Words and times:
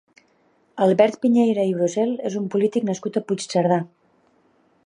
Albert 0.85 1.19
Piñeira 1.25 1.67
i 1.73 1.75
Brosel 1.81 2.17
és 2.31 2.39
un 2.41 2.49
polític 2.57 2.91
nascut 2.91 3.21
a 3.23 3.27
Puigcerdà. 3.29 3.83